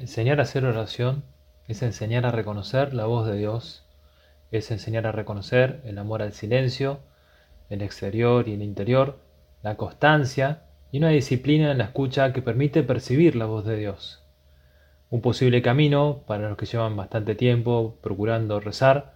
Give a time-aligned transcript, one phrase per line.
[0.00, 1.24] Enseñar a hacer oración
[1.68, 3.84] es enseñar a reconocer la voz de Dios,
[4.50, 7.00] es enseñar a reconocer el amor al silencio,
[7.68, 9.18] el exterior y el interior,
[9.62, 14.24] la constancia y una disciplina en la escucha que permite percibir la voz de Dios.
[15.10, 19.12] Un posible camino, para los que llevan bastante tiempo procurando rezar,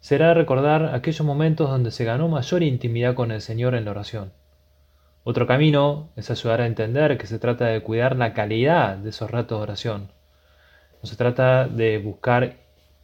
[0.00, 4.32] será recordar aquellos momentos donde se ganó mayor intimidad con el Señor en la oración.
[5.26, 9.30] Otro camino es ayudar a entender que se trata de cuidar la calidad de esos
[9.30, 10.12] ratos de oración.
[11.02, 12.56] No se trata de buscar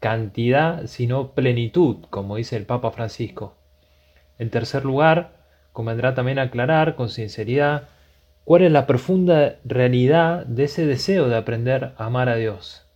[0.00, 3.58] cantidad, sino plenitud, como dice el Papa Francisco.
[4.38, 5.32] En tercer lugar,
[5.72, 7.88] convendrá también aclarar con sinceridad
[8.44, 12.86] cuál es la profunda realidad de ese deseo de aprender a amar a Dios.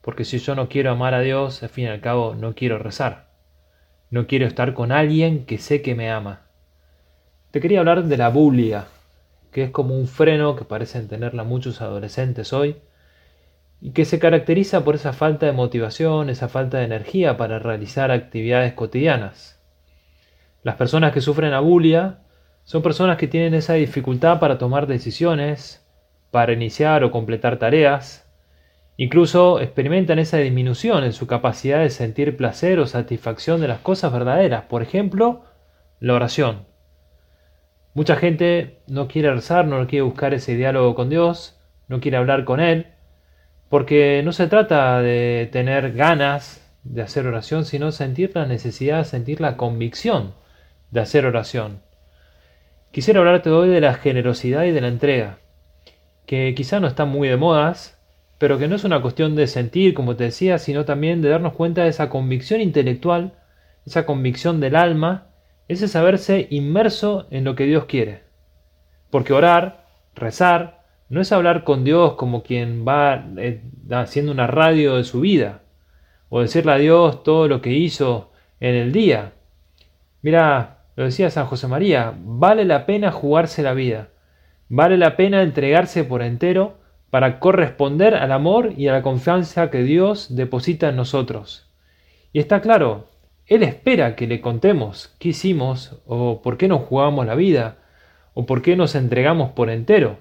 [0.00, 2.78] Porque si yo no quiero amar a Dios, al fin y al cabo no quiero
[2.78, 3.26] rezar.
[4.08, 6.51] No quiero estar con alguien que sé que me ama.
[7.52, 8.86] Te quería hablar de la bulia,
[9.52, 12.76] que es como un freno que parecen tenerla muchos adolescentes hoy,
[13.78, 18.10] y que se caracteriza por esa falta de motivación, esa falta de energía para realizar
[18.10, 19.60] actividades cotidianas.
[20.62, 22.20] Las personas que sufren abulia
[22.64, 25.86] son personas que tienen esa dificultad para tomar decisiones,
[26.30, 28.26] para iniciar o completar tareas,
[28.96, 34.10] incluso experimentan esa disminución en su capacidad de sentir placer o satisfacción de las cosas
[34.10, 35.44] verdaderas, por ejemplo,
[36.00, 36.71] la oración.
[37.94, 42.44] Mucha gente no quiere rezar, no quiere buscar ese diálogo con Dios, no quiere hablar
[42.44, 42.86] con Él,
[43.68, 49.40] porque no se trata de tener ganas de hacer oración, sino sentir la necesidad, sentir
[49.40, 50.34] la convicción
[50.90, 51.82] de hacer oración.
[52.92, 55.38] Quisiera hablarte hoy de la generosidad y de la entrega,
[56.26, 57.98] que quizá no están muy de modas,
[58.38, 61.52] pero que no es una cuestión de sentir, como te decía, sino también de darnos
[61.52, 63.34] cuenta de esa convicción intelectual,
[63.86, 65.31] esa convicción del alma,
[65.72, 68.22] ese saberse inmerso en lo que Dios quiere.
[69.10, 74.96] Porque orar, rezar, no es hablar con Dios como quien va eh, haciendo una radio
[74.96, 75.62] de su vida,
[76.28, 79.32] o decirle a Dios todo lo que hizo en el día.
[80.22, 84.08] Mira, lo decía San José María, vale la pena jugarse la vida,
[84.68, 86.78] vale la pena entregarse por entero
[87.10, 91.70] para corresponder al amor y a la confianza que Dios deposita en nosotros.
[92.32, 93.08] Y está claro,
[93.46, 97.78] él espera que le contemos qué hicimos o por qué nos jugamos la vida
[98.34, 100.18] o por qué nos entregamos por entero.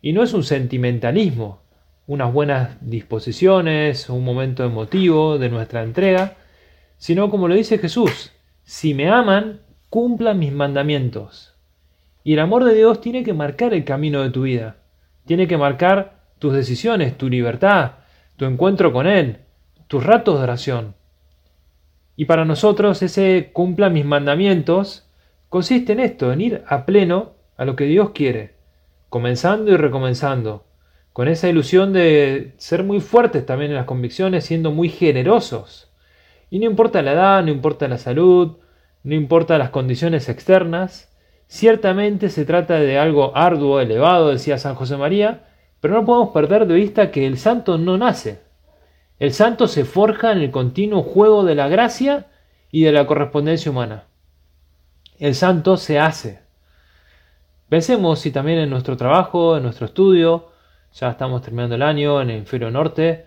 [0.00, 1.60] Y no es un sentimentalismo,
[2.06, 6.36] unas buenas disposiciones, un momento emotivo de nuestra entrega,
[6.98, 8.32] sino como lo dice Jesús,
[8.64, 11.54] si me aman, cumplan mis mandamientos.
[12.24, 14.76] Y el amor de Dios tiene que marcar el camino de tu vida,
[15.24, 17.92] tiene que marcar tus decisiones, tu libertad,
[18.36, 19.38] tu encuentro con Él,
[19.86, 20.94] tus ratos de oración.
[22.16, 25.08] Y para nosotros ese cumpla mis mandamientos
[25.48, 28.54] consiste en esto, en ir a pleno a lo que Dios quiere,
[29.08, 30.64] comenzando y recomenzando,
[31.12, 35.90] con esa ilusión de ser muy fuertes también en las convicciones, siendo muy generosos.
[36.50, 38.56] Y no importa la edad, no importa la salud,
[39.02, 41.10] no importa las condiciones externas,
[41.48, 45.44] ciertamente se trata de algo arduo, elevado, decía San José María,
[45.80, 48.40] pero no podemos perder de vista que el santo no nace,
[49.22, 52.26] el santo se forja en el continuo juego de la gracia
[52.72, 54.06] y de la correspondencia humana.
[55.20, 56.40] El santo se hace.
[57.68, 60.50] Pensemos si también en nuestro trabajo, en nuestro estudio,
[60.92, 63.26] ya estamos terminando el año en el hemisferio norte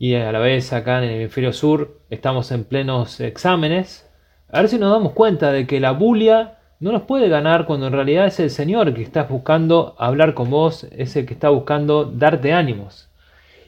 [0.00, 4.10] y a la vez acá en el hemisferio sur estamos en plenos exámenes.
[4.50, 7.86] A ver si nos damos cuenta de que la bulia no nos puede ganar cuando
[7.86, 11.50] en realidad es el Señor que está buscando hablar con vos, es el que está
[11.50, 13.05] buscando darte ánimos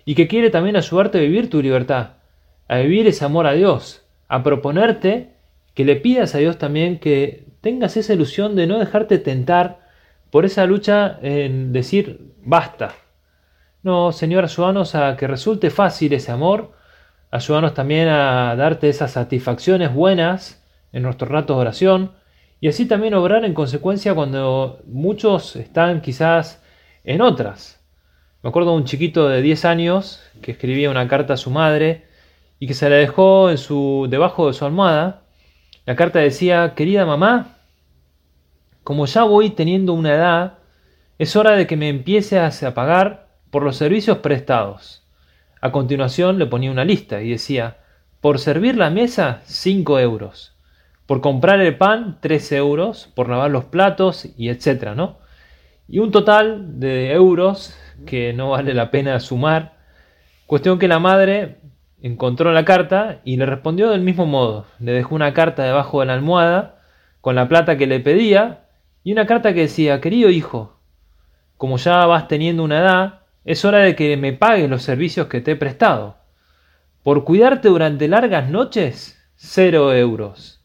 [0.09, 2.13] y que quiere también ayudarte a vivir tu libertad,
[2.67, 5.35] a vivir ese amor a Dios, a proponerte
[5.75, 9.81] que le pidas a Dios también que tengas esa ilusión de no dejarte tentar
[10.31, 12.95] por esa lucha en decir basta.
[13.83, 16.73] No, Señor, ayúdanos a que resulte fácil ese amor,
[17.31, 22.13] ayúdanos también a darte esas satisfacciones buenas en nuestros ratos de oración.
[22.61, 26.63] Y así también obrar en consecuencia cuando muchos están quizás
[27.05, 27.78] en otras,
[28.43, 32.05] me acuerdo de un chiquito de 10 años que escribía una carta a su madre
[32.61, 35.23] y que se la dejó en su, debajo de su almohada.
[35.87, 37.57] La carta decía, querida mamá,
[38.85, 40.59] como ya voy teniendo una edad,
[41.19, 45.03] es hora de que me empiece a pagar por los servicios prestados.
[45.61, 47.79] A continuación le ponía una lista y decía,
[48.21, 50.55] por servir la mesa, 5 euros.
[51.07, 53.09] Por comprar el pan, 3 euros.
[53.15, 55.19] Por lavar los platos y etcétera, ¿no?
[55.89, 57.75] Y un total de euros
[58.07, 59.79] que no vale la pena sumar.
[60.47, 61.57] Cuestión que la madre
[62.03, 64.67] encontró la carta y le respondió del mismo modo.
[64.79, 66.83] Le dejó una carta debajo de la almohada
[67.23, 68.67] con la plata que le pedía
[69.03, 70.79] y una carta que decía, querido hijo,
[71.57, 75.41] como ya vas teniendo una edad, es hora de que me pagues los servicios que
[75.41, 76.17] te he prestado.
[77.03, 80.63] Por cuidarte durante largas noches, cero euros.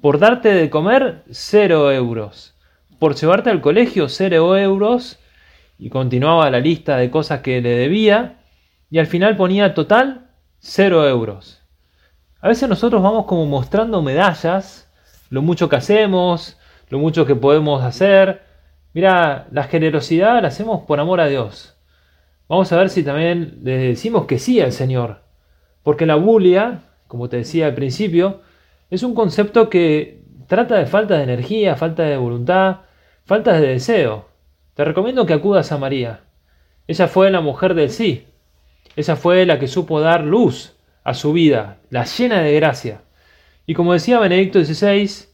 [0.00, 2.54] Por darte de comer, cero euros.
[3.00, 5.18] Por llevarte al colegio, cero euros.
[5.78, 8.42] Y continuaba la lista de cosas que le debía.
[8.90, 11.62] Y al final ponía total, cero euros.
[12.42, 14.92] A veces nosotros vamos como mostrando medallas,
[15.30, 16.58] lo mucho que hacemos,
[16.90, 18.42] lo mucho que podemos hacer.
[18.92, 21.78] Mira, la generosidad la hacemos por amor a Dios.
[22.48, 25.22] Vamos a ver si también le decimos que sí al Señor.
[25.82, 28.42] Porque la bulia, como te decía al principio,
[28.90, 32.80] es un concepto que trata de falta de energía, falta de voluntad,
[33.30, 34.26] falta de deseo.
[34.74, 36.22] Te recomiendo que acudas a María.
[36.88, 38.26] Ella fue la mujer del sí.
[38.96, 40.74] Ella fue la que supo dar luz
[41.04, 43.02] a su vida, la llena de gracia.
[43.66, 45.28] Y como decía Benedicto XVI,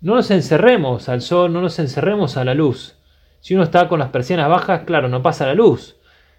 [0.00, 2.96] no nos encerremos al sol, no nos encerremos a la luz.
[3.40, 5.96] Si uno está con las persianas bajas, claro, no pasa la luz.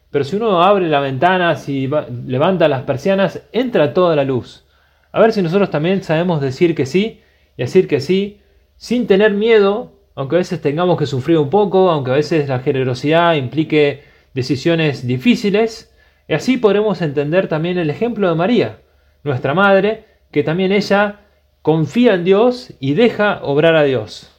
[0.10, 1.88] Pero si uno abre la ventana, si
[2.26, 4.66] levanta las persianas, entra toda la luz.
[5.12, 7.22] A ver si nosotros también sabemos decir que sí
[7.58, 8.42] y decir que sí
[8.76, 12.60] sin tener miedo, aunque a veces tengamos que sufrir un poco, aunque a veces la
[12.60, 14.04] generosidad implique
[14.34, 15.94] decisiones difíciles.
[16.28, 18.80] Y así podremos entender también el ejemplo de María,
[19.24, 21.20] nuestra madre, que también ella
[21.62, 24.35] confía en Dios y deja obrar a Dios.